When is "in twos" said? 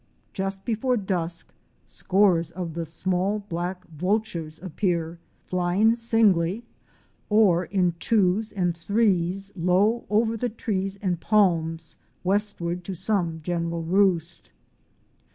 7.65-8.51